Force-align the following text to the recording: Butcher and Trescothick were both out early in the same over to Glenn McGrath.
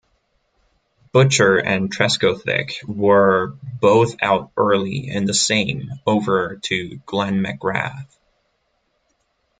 Butcher 1.11 1.57
and 1.59 1.91
Trescothick 1.91 2.81
were 2.87 3.53
both 3.79 4.15
out 4.19 4.49
early 4.57 5.07
in 5.07 5.25
the 5.25 5.33
same 5.35 5.91
over 6.07 6.55
to 6.63 6.95
Glenn 7.05 7.43
McGrath. 7.43 8.07